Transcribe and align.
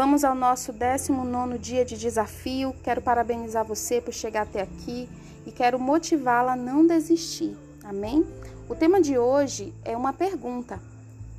Vamos 0.00 0.24
ao 0.24 0.34
nosso 0.34 0.72
19 0.72 1.58
dia 1.58 1.84
de 1.84 1.94
desafio. 1.94 2.74
Quero 2.82 3.02
parabenizar 3.02 3.66
você 3.66 4.00
por 4.00 4.14
chegar 4.14 4.44
até 4.44 4.62
aqui 4.62 5.06
e 5.44 5.52
quero 5.52 5.78
motivá-la 5.78 6.54
a 6.54 6.56
não 6.56 6.86
desistir. 6.86 7.54
Amém? 7.84 8.26
O 8.66 8.74
tema 8.74 8.98
de 8.98 9.18
hoje 9.18 9.74
é 9.84 9.94
uma 9.94 10.14
pergunta: 10.14 10.80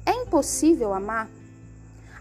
É 0.05 0.11
impossível 0.11 0.93
amar? 0.93 1.27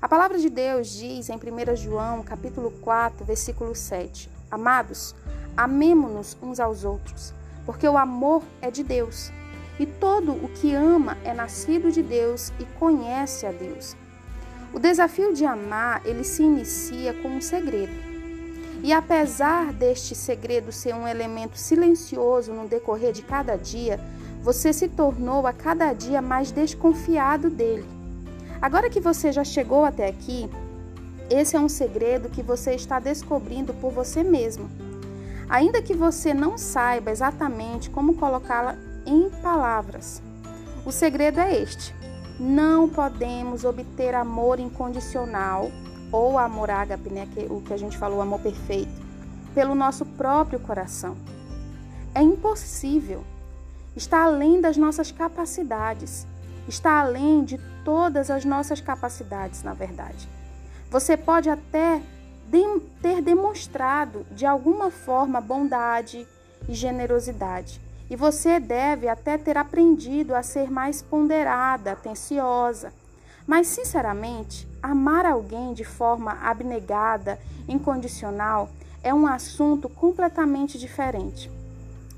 A 0.01 0.09
palavra 0.09 0.39
de 0.39 0.49
Deus 0.49 0.89
diz 0.89 1.29
em 1.29 1.35
1 1.35 1.77
João, 1.77 2.23
capítulo 2.23 2.71
4, 2.81 3.23
versículo 3.23 3.75
7: 3.75 4.31
Amados, 4.51 5.15
amemo-nos 5.55 6.39
uns 6.43 6.59
aos 6.59 6.85
outros, 6.85 7.35
porque 7.67 7.87
o 7.87 7.99
amor 7.99 8.43
é 8.63 8.71
de 8.71 8.83
Deus. 8.83 9.31
E 9.79 9.85
todo 9.85 10.33
o 10.33 10.49
que 10.49 10.75
ama 10.75 11.19
é 11.23 11.35
nascido 11.35 11.93
de 11.93 12.03
Deus 12.03 12.51
e 12.59 12.65
conhece 12.79 13.45
a 13.45 13.53
Deus. 13.53 13.95
O 14.73 14.79
desafio 14.79 15.33
de 15.33 15.45
amar, 15.45 16.01
ele 16.05 16.23
se 16.23 16.43
inicia 16.43 17.13
com 17.15 17.29
um 17.29 17.41
segredo. 17.41 17.93
E 18.83 18.93
apesar 18.93 19.73
deste 19.73 20.15
segredo 20.15 20.73
ser 20.73 20.95
um 20.95 21.07
elemento 21.07 21.59
silencioso 21.59 22.53
no 22.53 22.69
decorrer 22.69 23.13
de 23.13 23.23
cada 23.23 23.57
dia, 23.57 24.01
você 24.43 24.73
se 24.73 24.89
tornou 24.89 25.47
a 25.47 25.53
cada 25.53 25.93
dia 25.93 26.23
mais 26.23 26.51
desconfiado 26.51 27.51
dele. 27.51 27.85
Agora 28.63 28.89
que 28.89 29.01
você 29.01 29.33
já 29.33 29.45
chegou 29.45 29.85
até 29.85 30.07
aqui, 30.09 30.49
esse 31.29 31.57
é 31.57 31.61
um 31.61 31.69
segredo 31.69 32.29
que 32.29 32.43
você 32.43 32.75
está 32.75 32.99
descobrindo 32.99 33.75
por 33.75 33.93
você 33.93 34.23
mesmo. 34.23 34.71
Ainda 35.49 35.83
que 35.83 35.95
você 35.95 36.33
não 36.33 36.57
saiba 36.57 37.11
exatamente 37.11 37.91
como 37.91 38.15
colocá-la 38.15 38.77
em 39.05 39.29
palavras. 39.43 40.23
O 40.87 40.93
segredo 40.93 41.41
é 41.41 41.61
este: 41.61 41.95
não 42.41 42.89
podemos 42.89 43.65
obter 43.65 44.15
amor 44.15 44.59
incondicional 44.59 45.71
ou 46.11 46.39
amor 46.39 46.71
ágape, 46.71 47.11
né, 47.11 47.29
que, 47.35 47.41
o 47.41 47.61
que 47.61 47.75
a 47.75 47.77
gente 47.77 47.99
falou, 47.99 48.23
amor 48.23 48.41
perfeito, 48.41 48.91
pelo 49.55 49.75
nosso 49.75 50.07
próprio 50.07 50.59
coração. 50.59 51.17
É 52.15 52.23
impossível. 52.23 53.23
Está 53.95 54.25
além 54.25 54.59
das 54.59 54.79
nossas 54.79 55.13
capacidades. 55.13 56.27
Está 56.67 57.01
além 57.01 57.45
de 57.45 57.59
todas 57.85 58.31
as 58.31 58.45
nossas 58.45 58.81
capacidades, 58.81 59.63
na 59.63 59.75
verdade. 59.75 60.27
Você 60.91 61.17
pode 61.17 61.51
até 61.51 62.01
ter 63.03 63.21
demonstrado 63.21 64.27
de 64.33 64.47
alguma 64.47 64.91
forma 64.91 65.41
bondade 65.41 66.27
e 66.69 66.75
generosidade, 66.75 67.81
e 68.11 68.17
você 68.17 68.59
deve 68.59 69.09
até 69.09 69.39
ter 69.39 69.57
aprendido 69.57 70.35
a 70.35 70.43
ser 70.43 70.69
mais 70.69 71.01
ponderada, 71.01 71.93
atenciosa. 71.93 72.93
Mas, 73.47 73.69
sinceramente, 73.69 74.69
amar 74.83 75.25
alguém 75.25 75.73
de 75.73 75.85
forma 75.85 76.33
abnegada, 76.43 77.39
incondicional, 77.69 78.69
é 79.03 79.15
um 79.15 79.29
assunto 79.29 79.89
completamente 79.89 80.77
diferente. 80.77 81.51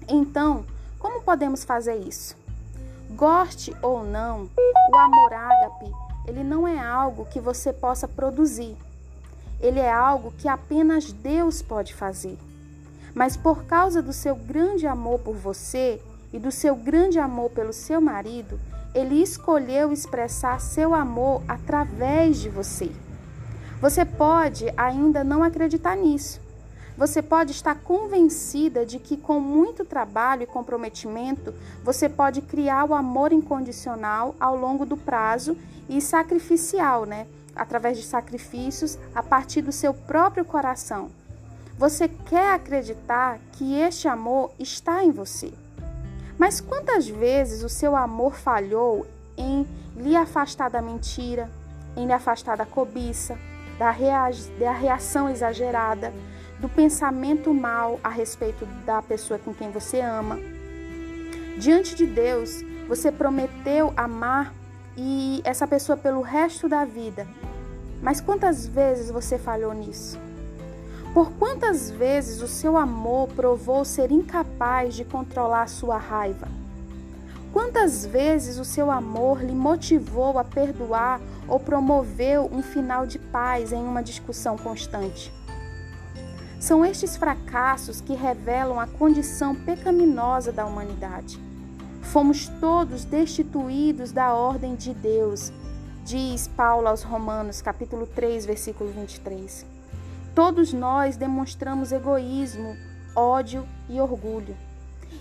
Então, 0.09 0.65
como 0.99 1.21
podemos 1.21 1.63
fazer 1.63 1.97
isso? 1.97 2.37
Goste 3.11 3.77
ou 3.83 4.03
não, 4.03 4.49
o 4.91 4.97
amor 4.97 5.33
ágape, 5.35 5.93
ele 6.27 6.43
não 6.43 6.67
é 6.67 6.79
algo 6.79 7.27
que 7.27 7.39
você 7.39 7.71
possa 7.71 8.09
produzir. 8.09 8.75
Ele 9.61 9.79
é 9.79 9.93
algo 9.93 10.33
que 10.39 10.49
apenas 10.49 11.13
Deus 11.13 11.61
pode 11.61 11.95
fazer. 11.95 12.39
Mas 13.15 13.37
por 13.37 13.65
causa 13.65 14.01
do 14.01 14.13
seu 14.13 14.35
grande 14.35 14.87
amor 14.87 15.21
por 15.21 15.35
você 15.35 16.01
e 16.33 16.39
do 16.39 16.51
seu 16.51 16.75
grande 16.75 17.19
amor 17.19 17.51
pelo 17.51 17.73
seu 17.73 18.01
marido, 18.01 18.59
ele 18.95 19.23
escolheu 19.23 19.93
expressar 19.93 20.61
seu 20.61 20.95
amor 20.95 21.43
através 21.49 22.39
de 22.39 22.49
você. 22.49 22.91
Você 23.81 24.05
pode 24.05 24.73
ainda 24.77 25.25
não 25.25 25.43
acreditar 25.43 25.97
nisso. 25.97 26.41
Você 26.97 27.23
pode 27.23 27.53
estar 27.53 27.75
convencida 27.75 28.85
de 28.85 28.99
que, 28.99 29.17
com 29.17 29.41
muito 29.41 29.85
trabalho 29.85 30.43
e 30.43 30.47
comprometimento, 30.47 31.55
você 31.83 32.09
pode 32.09 32.43
criar 32.43 32.85
o 32.85 32.95
amor 32.95 33.33
incondicional 33.33 34.35
ao 34.39 34.57
longo 34.57 34.85
do 34.85 34.97
prazo 34.97 35.57
e 35.89 36.01
sacrificial, 36.01 37.07
né? 37.07 37.27
Através 37.57 37.97
de 37.97 38.05
sacrifícios 38.05 38.99
a 39.15 39.23
partir 39.23 39.63
do 39.63 39.73
seu 39.73 39.93
próprio 39.95 40.45
coração. 40.45 41.11
Você 41.79 42.09
quer 42.09 42.55
acreditar 42.55 43.39
que 43.53 43.79
este 43.79 44.07
amor 44.07 44.53
está 44.59 45.03
em 45.03 45.11
você. 45.11 45.53
Mas 46.39 46.61
quantas 46.61 47.09
vezes 47.09 47.63
o 47.63 47.69
seu 47.69 47.97
amor 47.97 48.35
falhou 48.35 49.07
em 49.37 49.67
lhe 49.97 50.17
afastar 50.17 50.71
da 50.71 50.83
mentira, 50.83 51.51
em 51.97 52.07
lhe 52.07 52.13
afastar 52.13 52.57
da 52.57 52.67
cobiça, 52.67 53.39
da, 53.79 53.91
reação 53.91 55.29
exagerada, 55.29 56.13
do 56.61 56.69
pensamento 56.69 57.53
mal 57.53 57.99
a 58.03 58.09
respeito 58.09 58.65
da 58.87 59.03
pessoa 59.03 59.39
com 59.39 59.53
quem 59.53 59.71
você 59.71 60.01
ama? 60.01 60.39
Diante 61.59 61.95
de 61.95 62.07
Deus, 62.07 62.63
você 62.89 63.11
prometeu 63.11 63.93
amar 63.97 64.53
e 64.97 65.41
essa 65.45 65.67
pessoa 65.67 65.97
pelo 65.97 66.23
resto 66.23 66.69
da 66.69 66.85
vida. 66.85 67.27
Mas 68.01 68.21
quantas 68.21 68.67
vezes 68.67 69.11
você 69.11 69.39
falhou 69.39 69.73
nisso? 69.73 70.19
Por 71.15 71.31
quantas 71.33 71.91
vezes 71.91 72.41
o 72.41 72.49
seu 72.49 72.75
amor 72.75 73.29
provou 73.29 73.85
ser 73.85 74.11
incapaz 74.11 74.95
de 74.95 75.05
controlar 75.05 75.69
sua 75.69 75.99
raiva? 75.99 76.49
Quantas 77.53 78.07
vezes 78.07 78.59
o 78.59 78.65
seu 78.65 78.91
amor 78.91 79.45
lhe 79.45 79.53
motivou 79.53 80.39
a 80.39 80.45
perdoar 80.45 81.21
ou 81.47 81.61
promoveu 81.61 82.49
um 82.51 82.63
final 82.63 83.07
de 83.07 83.19
paz 83.19 83.73
em 83.73 83.83
uma 83.85 84.03
discussão 84.03 84.57
constante? 84.57 85.31
São 86.59 86.83
estes 86.83 87.15
fracassos 87.15 88.01
que 88.01 88.15
revelam 88.15 88.81
a 88.81 88.87
condição 88.87 89.55
pecaminosa 89.55 90.51
da 90.51 90.65
humanidade. 90.65 91.39
Fomos 92.01 92.49
todos 92.59 93.05
destituídos 93.05 94.13
da 94.13 94.33
ordem 94.33 94.75
de 94.75 94.95
Deus, 94.95 95.53
diz 96.07 96.49
Paulo 96.49 96.89
aos 96.89 97.03
Romanos, 97.03 97.61
capítulo 97.61 98.07
3, 98.07 98.47
versículo 98.47 98.91
23. 98.91 99.72
Todos 100.35 100.73
nós 100.73 101.17
demonstramos 101.17 101.93
egoísmo, 101.93 102.77
ódio 103.15 103.69
e 103.89 104.01
orgulho. 104.01 104.57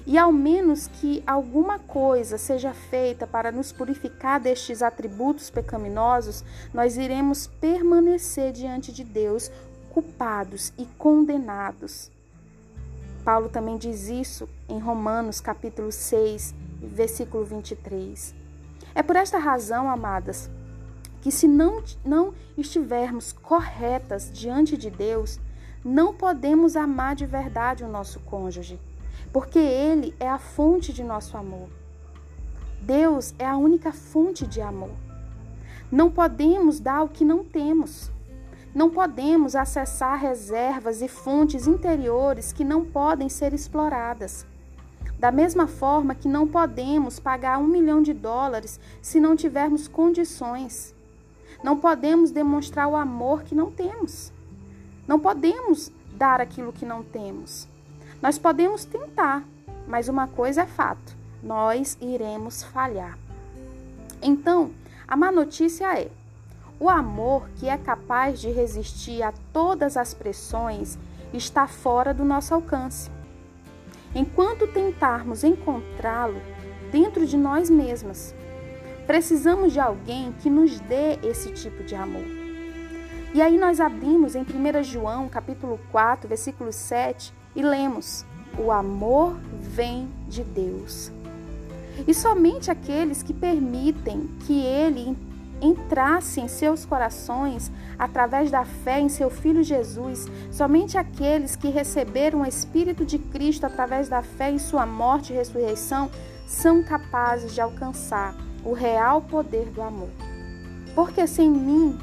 E 0.08 0.18
ao 0.18 0.32
menos 0.32 0.88
que 0.88 1.22
alguma 1.28 1.78
coisa 1.80 2.38
seja 2.38 2.74
feita 2.74 3.28
para 3.28 3.52
nos 3.52 3.72
purificar 3.72 4.40
destes 4.40 4.82
atributos 4.82 5.50
pecaminosos, 5.50 6.44
nós 6.74 6.98
iremos 6.98 7.46
permanecer 7.46 8.54
diante 8.54 8.92
de 8.92 9.04
Deus 9.04 9.52
culpados 9.92 10.72
e 10.78 10.86
condenados. 10.98 12.10
Paulo 13.26 13.50
também 13.50 13.78
diz 13.78 14.08
isso 14.08 14.50
em 14.68 14.80
Romanos 14.80 15.42
capítulo 15.42 15.92
6, 15.92 16.56
versículo 16.82 17.44
23. 17.44 18.34
É 18.96 19.04
por 19.04 19.16
esta 19.16 19.38
razão, 19.38 19.90
amadas, 19.90 20.50
que 21.22 21.32
se 21.32 21.48
não, 21.48 21.84
não 22.04 22.34
estivermos 22.58 23.32
corretas 23.32 24.32
diante 24.34 24.76
de 24.76 24.90
Deus, 24.90 25.40
não 25.84 26.14
podemos 26.14 26.76
amar 26.76 27.16
de 27.16 27.26
verdade 27.26 27.84
o 27.84 27.88
nosso 27.88 28.20
cônjuge, 28.22 28.80
porque 29.32 29.60
ele 29.60 30.14
é 30.20 30.28
a 30.28 30.38
fonte 30.40 30.92
de 30.92 31.04
nosso 31.04 31.38
amor. 31.38 31.70
Deus 32.82 33.34
é 33.38 33.46
a 33.46 33.58
única 33.58 33.92
fonte 33.92 34.46
de 34.46 34.60
amor. 34.60 34.92
Não 35.92 36.10
podemos 36.10 36.80
dar 36.80 37.04
o 37.04 37.10
que 37.10 37.24
não 37.24 37.44
temos. 37.44 38.12
Não 38.74 38.90
podemos 38.90 39.56
acessar 39.56 40.20
reservas 40.20 41.02
e 41.02 41.08
fontes 41.08 41.68
interiores 41.68 42.54
que 42.54 42.64
não 42.64 42.86
podem 42.86 43.28
ser 43.28 43.54
exploradas. 43.54 44.46
Da 45.20 45.32
mesma 45.32 45.68
forma 45.68 46.16
que 46.16 46.28
não 46.28 46.48
podemos 46.48 47.20
pagar 47.20 47.60
um 47.60 47.68
milhão 47.68 48.02
de 48.02 48.14
dólares 48.14 48.80
se 49.02 49.20
não 49.20 49.36
tivermos 49.36 49.88
condições. 49.88 50.96
Não 51.64 51.78
podemos 51.78 52.32
demonstrar 52.32 52.88
o 52.88 52.96
amor 52.96 53.44
que 53.44 53.54
não 53.54 53.70
temos. 53.70 54.32
Não 55.08 55.20
podemos 55.20 55.92
dar 56.14 56.42
aquilo 56.42 56.74
que 56.74 56.86
não 56.86 57.04
temos. 57.04 57.68
Nós 58.22 58.38
podemos 58.38 58.86
tentar, 58.86 59.44
mas 59.88 60.08
uma 60.08 60.28
coisa 60.28 60.62
é 60.62 60.66
fato: 60.66 61.16
nós 61.42 61.98
iremos 62.02 62.64
falhar. 62.64 63.18
Então, 64.22 64.72
a 65.08 65.16
má 65.16 65.32
notícia 65.32 66.00
é: 66.00 66.10
o 66.80 66.90
amor 66.90 67.48
que 67.58 67.70
é 67.70 67.78
capaz 67.78 68.40
de 68.40 68.50
resistir 68.50 69.22
a 69.22 69.34
todas 69.54 69.98
as 69.98 70.14
pressões 70.14 70.98
está 71.34 71.68
fora 71.68 72.14
do 72.14 72.26
nosso 72.26 72.54
alcance. 72.54 73.10
Enquanto 74.14 74.68
tentarmos 74.68 75.44
encontrá-lo 75.44 76.42
dentro 76.92 77.26
de 77.26 77.38
nós 77.38 77.70
mesmas, 77.70 78.36
Precisamos 79.12 79.74
de 79.74 79.80
alguém 79.82 80.32
que 80.40 80.50
nos 80.50 80.80
dê 80.80 81.20
esse 81.22 81.52
tipo 81.52 81.84
de 81.84 81.94
amor. 81.94 82.24
E 83.34 83.42
aí 83.42 83.58
nós 83.58 83.82
abrimos 83.82 84.36
em 84.36 84.42
1 84.44 84.84
João, 84.84 85.28
capítulo 85.28 85.78
4, 85.92 86.30
versículo 86.30 86.72
7, 86.72 87.34
e 87.54 87.62
lemos: 87.62 88.26
"O 88.58 88.72
amor 88.72 89.36
vem 89.60 90.08
de 90.30 90.46
Deus". 90.46 91.12
E 92.08 92.14
somente 92.14 92.72
aqueles 92.72 93.22
que 93.22 93.34
permitem 93.34 94.30
que 94.48 94.62
ele 94.62 95.18
entrasse 95.62 96.40
em 96.40 96.48
seus 96.48 96.86
corações 96.86 97.70
através 98.00 98.50
da 98.50 98.64
fé 98.64 99.02
em 99.02 99.10
seu 99.10 99.30
Filho 99.30 99.62
Jesus, 99.62 100.26
somente 100.50 100.98
aqueles 100.98 101.58
que 101.58 101.68
receberam 101.68 102.44
o 102.44 102.48
Espírito 102.48 103.04
de 103.04 103.20
Cristo 103.20 103.66
através 103.66 104.08
da 104.08 104.22
fé 104.22 104.50
em 104.50 104.58
sua 104.58 104.86
morte 104.86 105.34
e 105.34 105.36
ressurreição 105.36 106.10
são 106.48 106.82
capazes 106.82 107.54
de 107.54 107.60
alcançar 107.60 108.34
o 108.64 108.74
real 108.74 109.22
poder 109.22 109.66
do 109.66 109.82
amor. 109.82 110.10
Porque 110.94 111.26
sem 111.26 111.50
mim, 111.50 111.98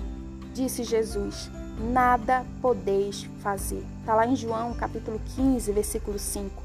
disse 0.53 0.83
Jesus, 0.83 1.51
nada 1.79 2.45
podeis 2.61 3.23
fazer. 3.41 3.85
Está 4.01 4.15
lá 4.15 4.27
em 4.27 4.35
João 4.35 4.75
capítulo 4.75 5.21
15, 5.37 5.71
versículo 5.73 6.19
5. 6.19 6.63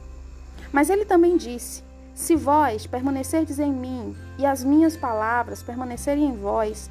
Mas 0.72 0.90
ele 0.90 1.06
também 1.06 1.38
disse: 1.38 1.84
Se 2.16 2.36
vós 2.36 2.88
permanecerdes 2.88 3.60
em 3.60 3.72
mim 3.72 4.16
e 4.38 4.46
as 4.46 4.64
minhas 4.64 4.98
palavras 4.98 5.62
permanecerem 5.62 6.26
em 6.26 6.36
vós, 6.36 6.90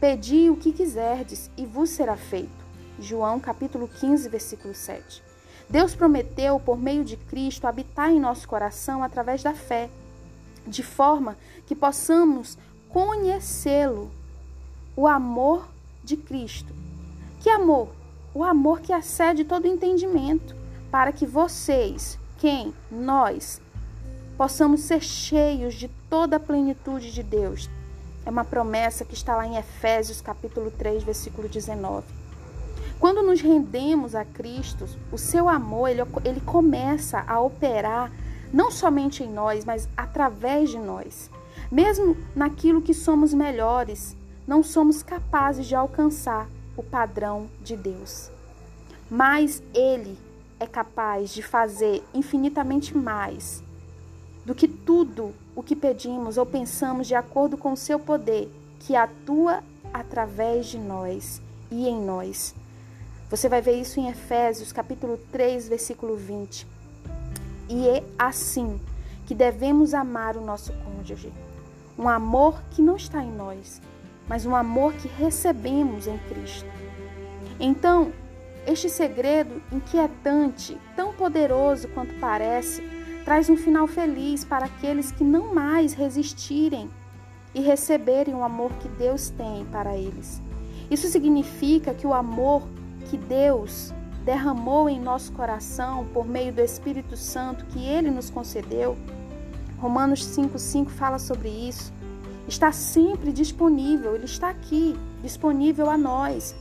pedi 0.00 0.48
o 0.50 0.56
que 0.56 0.72
quiserdes 0.72 1.50
e 1.56 1.66
vos 1.66 1.90
será 1.90 2.16
feito. 2.16 2.66
João 2.98 3.40
capítulo 3.40 3.88
15, 3.88 4.28
versículo 4.28 4.74
7. 4.74 5.22
Deus 5.68 5.94
prometeu, 5.94 6.60
por 6.60 6.78
meio 6.78 7.04
de 7.04 7.16
Cristo, 7.16 7.66
habitar 7.66 8.10
em 8.10 8.20
nosso 8.20 8.46
coração 8.46 9.02
através 9.02 9.42
da 9.42 9.52
fé, 9.52 9.90
de 10.66 10.82
forma 10.82 11.36
que 11.66 11.74
possamos 11.74 12.58
conhecê-lo, 12.88 14.10
o 14.96 15.06
amor 15.06 15.68
de 16.02 16.16
Cristo. 16.16 16.72
Que 17.40 17.50
amor? 17.50 17.88
O 18.34 18.42
amor 18.42 18.80
que 18.80 18.92
excede 18.92 19.44
todo 19.44 19.66
entendimento, 19.66 20.54
para 20.90 21.12
que 21.12 21.26
vocês, 21.26 22.18
quem? 22.38 22.74
Nós, 22.90 23.60
possamos 24.36 24.80
ser 24.80 25.02
cheios 25.02 25.74
de 25.74 25.88
toda 26.10 26.36
a 26.36 26.40
plenitude 26.40 27.12
de 27.12 27.22
Deus. 27.22 27.68
É 28.24 28.30
uma 28.30 28.44
promessa 28.44 29.04
que 29.04 29.14
está 29.14 29.36
lá 29.36 29.46
em 29.46 29.56
Efésios 29.56 30.20
capítulo 30.20 30.70
3, 30.70 31.02
versículo 31.02 31.48
19. 31.48 32.06
Quando 32.98 33.22
nos 33.22 33.40
rendemos 33.40 34.14
a 34.14 34.24
Cristo, 34.24 34.88
o 35.12 35.18
seu 35.18 35.48
amor, 35.48 35.88
ele, 35.88 36.02
ele 36.24 36.40
começa 36.40 37.22
a 37.26 37.40
operar 37.40 38.10
não 38.52 38.70
somente 38.70 39.22
em 39.22 39.32
nós, 39.32 39.64
mas 39.64 39.88
através 39.96 40.70
de 40.70 40.78
nós. 40.78 41.30
Mesmo 41.70 42.16
naquilo 42.34 42.82
que 42.82 42.94
somos 42.94 43.34
melhores, 43.34 44.16
não 44.46 44.62
somos 44.62 45.02
capazes 45.02 45.66
de 45.66 45.74
alcançar 45.74 46.48
o 46.76 46.82
padrão 46.82 47.48
de 47.62 47.76
Deus. 47.76 48.30
Mas 49.10 49.62
Ele 49.74 50.16
é 50.60 50.66
capaz 50.66 51.30
de 51.30 51.42
fazer 51.42 52.02
infinitamente 52.14 52.96
mais 52.96 53.62
do 54.44 54.54
que 54.54 54.68
tudo 54.68 55.34
o 55.54 55.62
que 55.62 55.74
pedimos 55.74 56.38
ou 56.38 56.46
pensamos 56.46 57.06
de 57.08 57.14
acordo 57.14 57.56
com 57.56 57.72
o 57.72 57.76
seu 57.76 57.98
poder, 57.98 58.48
que 58.78 58.94
atua 58.94 59.62
através 59.92 60.66
de 60.66 60.78
nós 60.78 61.40
e 61.70 61.88
em 61.88 62.00
nós. 62.00 62.54
Você 63.28 63.48
vai 63.48 63.60
ver 63.60 63.80
isso 63.80 63.98
em 63.98 64.08
Efésios, 64.08 64.72
capítulo 64.72 65.18
3, 65.32 65.68
versículo 65.68 66.14
20. 66.14 66.75
E 67.68 67.88
é 67.88 68.04
assim 68.18 68.80
que 69.26 69.34
devemos 69.34 69.92
amar 69.92 70.36
o 70.36 70.40
nosso 70.40 70.72
cônjuge. 70.84 71.32
Um 71.98 72.08
amor 72.08 72.62
que 72.70 72.80
não 72.80 72.96
está 72.96 73.22
em 73.24 73.32
nós, 73.32 73.80
mas 74.28 74.46
um 74.46 74.54
amor 74.54 74.92
que 74.94 75.08
recebemos 75.08 76.06
em 76.06 76.18
Cristo. 76.28 76.68
Então, 77.58 78.12
este 78.66 78.88
segredo 78.88 79.62
inquietante, 79.72 80.76
tão 80.94 81.12
poderoso 81.12 81.88
quanto 81.88 82.14
parece, 82.20 82.82
traz 83.24 83.48
um 83.48 83.56
final 83.56 83.86
feliz 83.86 84.44
para 84.44 84.66
aqueles 84.66 85.10
que 85.10 85.24
não 85.24 85.54
mais 85.54 85.94
resistirem 85.94 86.90
e 87.54 87.60
receberem 87.60 88.34
o 88.34 88.44
amor 88.44 88.70
que 88.74 88.88
Deus 88.88 89.30
tem 89.30 89.64
para 89.66 89.96
eles. 89.96 90.42
Isso 90.90 91.08
significa 91.08 91.94
que 91.94 92.06
o 92.06 92.14
amor 92.14 92.68
que 93.08 93.16
Deus 93.16 93.92
derramou 94.26 94.88
em 94.88 95.00
nosso 95.00 95.32
coração 95.32 96.04
por 96.12 96.26
meio 96.26 96.52
do 96.52 96.60
Espírito 96.60 97.16
Santo 97.16 97.64
que 97.66 97.86
ele 97.86 98.10
nos 98.10 98.28
concedeu, 98.28 98.98
Romanos 99.78 100.26
5,5 100.36 100.88
fala 100.88 101.18
sobre 101.18 101.48
isso, 101.48 101.92
está 102.48 102.72
sempre 102.72 103.32
disponível, 103.32 104.16
ele 104.16 104.24
está 104.24 104.50
aqui, 104.50 104.98
disponível 105.22 105.88
a 105.88 105.96
nós 105.96 106.56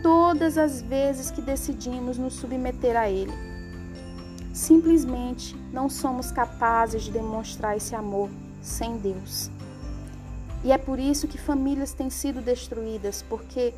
todas 0.00 0.56
as 0.56 0.80
vezes 0.80 1.28
que 1.32 1.42
decidimos 1.42 2.16
nos 2.18 2.34
submeter 2.34 2.96
a 2.96 3.10
Ele. 3.10 3.32
Simplesmente 4.52 5.56
não 5.72 5.88
somos 5.88 6.30
capazes 6.30 7.02
de 7.02 7.10
demonstrar 7.10 7.76
esse 7.76 7.96
amor 7.96 8.30
sem 8.62 8.96
Deus. 8.98 9.50
E 10.62 10.70
é 10.70 10.78
por 10.78 11.00
isso 11.00 11.26
que 11.26 11.36
famílias 11.36 11.92
têm 11.92 12.10
sido 12.10 12.40
destruídas, 12.40 13.24
porque 13.28 13.74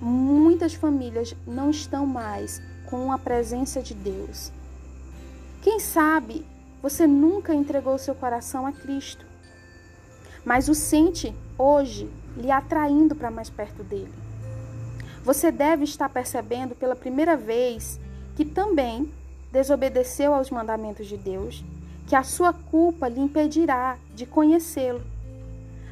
muitas 0.00 0.74
famílias 0.74 1.34
não 1.44 1.70
estão 1.70 2.06
mais 2.06 2.62
com 2.90 3.12
a 3.12 3.18
presença 3.18 3.82
de 3.82 3.94
Deus. 3.94 4.50
Quem 5.62 5.78
sabe 5.78 6.44
você 6.82 7.06
nunca 7.06 7.54
entregou 7.54 7.98
seu 7.98 8.14
coração 8.14 8.66
a 8.66 8.72
Cristo, 8.72 9.26
mas 10.44 10.68
o 10.68 10.74
sente 10.74 11.34
hoje 11.58 12.08
lhe 12.36 12.50
atraindo 12.50 13.14
para 13.14 13.30
mais 13.30 13.50
perto 13.50 13.82
dele. 13.82 14.12
Você 15.24 15.50
deve 15.50 15.84
estar 15.84 16.08
percebendo 16.08 16.74
pela 16.74 16.96
primeira 16.96 17.36
vez 17.36 18.00
que 18.36 18.44
também 18.44 19.12
desobedeceu 19.50 20.32
aos 20.32 20.50
mandamentos 20.50 21.06
de 21.06 21.16
Deus, 21.16 21.64
que 22.06 22.14
a 22.14 22.22
sua 22.22 22.52
culpa 22.52 23.08
lhe 23.08 23.20
impedirá 23.20 23.98
de 24.14 24.24
conhecê-lo. 24.24 25.02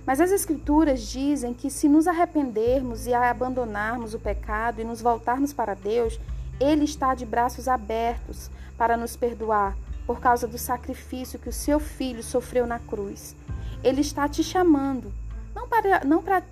Mas 0.07 0.21
as 0.21 0.31
Escrituras 0.31 1.03
dizem 1.03 1.53
que 1.53 1.69
se 1.69 1.89
nos 1.89 2.07
arrependermos 2.07 3.07
e 3.07 3.13
abandonarmos 3.13 4.15
o 4.15 4.21
pecado 4.21 4.81
e 4.81 4.85
nos 4.85 5.03
voltarmos 5.03 5.53
para 5.53 5.75
Deus, 5.75 6.19
Ele 6.61 6.85
está 6.85 7.15
de 7.15 7.27
braços 7.27 7.69
abertos 7.69 8.51
para 8.77 8.97
nos 8.97 9.17
perdoar 9.17 9.77
por 10.07 10.21
causa 10.21 10.47
do 10.47 10.57
sacrifício 10.57 11.39
que 11.39 11.49
o 11.49 11.53
seu 11.53 11.81
filho 11.81 12.23
sofreu 12.23 12.67
na 12.67 12.79
cruz. 12.79 13.35
Ele 13.83 14.01
está 14.01 14.29
te 14.29 14.43
chamando, 14.43 15.13
não 15.55 15.69
para, 15.69 16.05
não 16.05 16.23
para 16.23 16.43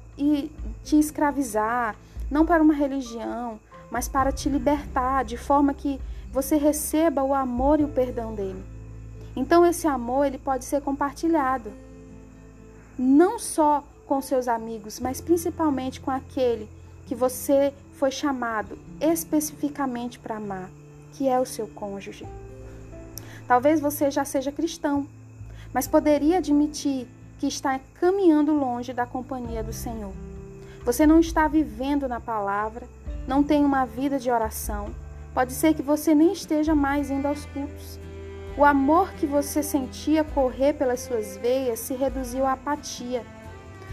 te 0.83 0.99
escravizar, 0.99 1.97
não 2.31 2.45
para 2.45 2.63
uma 2.63 2.75
religião, 2.75 3.59
mas 3.91 4.09
para 4.09 4.33
te 4.33 4.49
libertar, 4.49 5.25
de 5.25 5.37
forma 5.37 5.73
que 5.73 6.01
você 6.33 6.57
receba 6.57 7.23
o 7.23 7.33
amor 7.33 7.81
e 7.81 7.85
o 7.85 7.89
perdão 7.89 8.35
dele. 8.35 8.65
Então 9.37 9.65
esse 9.65 9.87
amor 9.87 10.27
ele 10.27 10.39
pode 10.39 10.65
ser 10.65 10.81
compartilhado, 10.81 11.73
não 12.99 13.39
só 13.39 13.85
com 14.07 14.21
seus 14.21 14.49
amigos, 14.49 15.01
mas 15.01 15.21
principalmente 15.21 16.01
com 16.01 16.11
aquele 16.11 16.69
que 17.07 17.15
você 17.15 17.73
foi 18.05 18.11
chamado 18.11 18.79
especificamente 19.01 20.19
para 20.19 20.37
amar, 20.37 20.69
que 21.15 21.27
é 21.27 21.41
o 21.41 21.47
seu 21.47 21.67
cônjuge. 21.67 22.27
Talvez 23.49 23.81
você 23.81 24.11
já 24.11 24.27
seja 24.27 24.53
cristão, 24.53 25.07
mas 25.73 25.89
poderia 25.89 26.37
admitir 26.37 27.09
que 27.39 27.47
está 27.47 27.81
caminhando 27.99 28.53
longe 28.53 28.93
da 28.93 29.07
companhia 29.07 29.63
do 29.63 29.73
Senhor. 29.73 30.13
Você 30.85 31.07
não 31.07 31.19
está 31.19 31.49
vivendo 31.49 32.07
na 32.07 32.21
palavra, 32.21 32.87
não 33.27 33.43
tem 33.43 33.65
uma 33.65 33.87
vida 33.87 34.19
de 34.19 34.31
oração. 34.31 34.95
Pode 35.33 35.55
ser 35.55 35.73
que 35.73 35.81
você 35.81 36.15
nem 36.15 36.31
esteja 36.31 36.75
mais 36.75 37.11
indo 37.11 37.27
aos 37.27 37.47
cultos. 37.47 37.99
O 38.55 38.67
amor 38.67 39.15
que 39.15 39.25
você 39.25 39.63
sentia 39.63 40.23
correr 40.23 40.75
pelas 40.75 41.01
suas 41.01 41.39
veias 41.39 41.79
se 41.79 41.95
reduziu 41.95 42.45
à 42.45 42.53
apatia. 42.53 43.25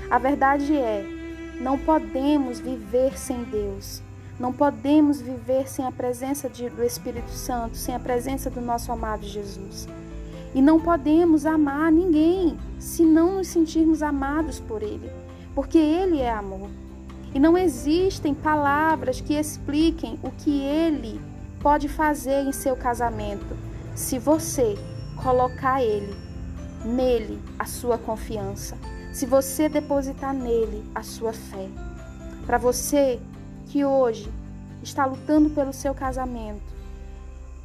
A 0.10 0.18
verdade 0.18 0.76
é, 0.76 1.21
não 1.62 1.78
podemos 1.78 2.60
viver 2.60 3.18
sem 3.18 3.44
Deus. 3.44 4.02
Não 4.40 4.52
podemos 4.52 5.22
viver 5.22 5.70
sem 5.70 5.86
a 5.86 5.92
presença 5.92 6.50
de, 6.50 6.68
do 6.70 6.84
Espírito 6.84 7.30
Santo, 7.30 7.78
sem 7.78 7.94
a 7.94 8.00
presença 8.00 8.50
do 8.50 8.60
nosso 8.60 8.92
amado 8.92 9.24
Jesus. 9.24 9.88
E 10.56 10.62
não 10.62 10.80
podemos 10.80 11.46
amar 11.46 11.92
ninguém 11.92 12.58
se 12.80 13.06
não 13.06 13.38
nos 13.38 13.48
sentirmos 13.48 14.02
amados 14.02 14.60
por 14.60 14.82
Ele, 14.82 15.12
porque 15.54 15.78
Ele 15.78 16.20
é 16.20 16.32
amor. 16.32 16.70
E 17.34 17.40
não 17.40 17.58
existem 17.58 18.34
palavras 18.34 19.22
que 19.22 19.36
expliquem 19.36 20.20
o 20.24 20.32
que 20.32 20.62
ele 20.64 21.22
pode 21.62 21.88
fazer 21.88 22.44
em 22.44 22.52
seu 22.52 22.76
casamento 22.76 23.56
se 23.96 24.20
você 24.20 24.76
colocar 25.24 25.82
ele, 25.82 26.14
nele, 26.84 27.40
a 27.58 27.66
sua 27.66 27.98
confiança. 27.98 28.78
Se 29.12 29.26
você 29.26 29.68
depositar 29.68 30.34
nele 30.34 30.84
a 30.96 31.04
sua 31.04 31.34
fé. 31.34 31.68
Para 32.46 32.58
você 32.58 33.20
que 33.68 33.86
hoje 33.86 34.32
está 34.82 35.06
lutando 35.06 35.50
pelo 35.50 35.74
seu 35.74 35.94
casamento, 35.94 36.74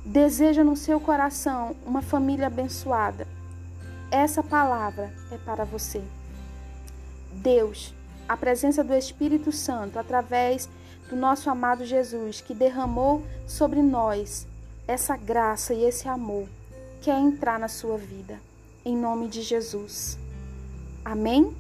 deseja 0.05 0.63
no 0.63 0.77
seu 0.77 1.01
coração 1.01 1.75
uma 1.85 2.03
família 2.03 2.47
abençoada, 2.47 3.27
essa 4.11 4.43
palavra 4.43 5.13
é 5.33 5.39
para 5.39 5.65
você. 5.65 6.03
Deus 7.33 7.95
a 8.29 8.37
presença 8.37 8.83
do 8.83 8.95
Espírito 8.95 9.53
Santo 9.53 9.99
através 9.99 10.69
do 11.09 11.15
nosso 11.15 11.49
amado 11.49 11.85
Jesus, 11.85 12.41
que 12.41 12.55
derramou 12.55 13.23
sobre 13.47 13.81
nós 13.81 14.47
essa 14.87 15.17
graça 15.17 15.73
e 15.73 15.85
esse 15.85 16.09
amor, 16.09 16.49
quer 17.03 17.19
entrar 17.19 17.59
na 17.59 17.69
sua 17.69 17.97
vida. 17.97 18.41
Em 18.85 18.97
nome 18.97 19.29
de 19.29 19.43
Jesus. 19.43 20.19
Amém? 21.07 21.55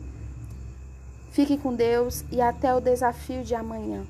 Fique 1.30 1.56
com 1.56 1.72
Deus 1.72 2.24
e 2.32 2.40
até 2.40 2.74
o 2.74 2.80
desafio 2.80 3.44
de 3.44 3.54
amanhã. 3.54 4.04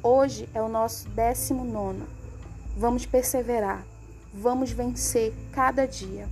Hoje 0.00 0.48
é 0.54 0.62
o 0.62 0.68
nosso 0.68 1.08
décimo 1.08 1.64
nono. 1.64 2.06
Vamos 2.76 3.04
perseverar. 3.04 3.84
Vamos 4.32 4.70
vencer 4.70 5.34
cada 5.50 5.86
dia. 5.86 6.28